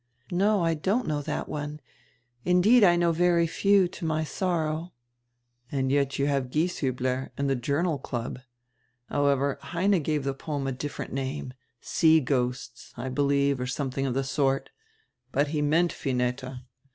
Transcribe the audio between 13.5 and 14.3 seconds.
or something of the